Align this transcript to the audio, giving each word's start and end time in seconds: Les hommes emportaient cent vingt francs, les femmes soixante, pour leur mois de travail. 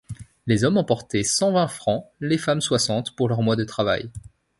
Les 0.47 0.63
hommes 0.63 0.77
emportaient 0.79 1.21
cent 1.23 1.51
vingt 1.51 1.67
francs, 1.67 2.07
les 2.21 2.39
femmes 2.39 2.59
soixante, 2.59 3.15
pour 3.15 3.29
leur 3.29 3.43
mois 3.43 3.55
de 3.55 3.63
travail. 3.65 4.09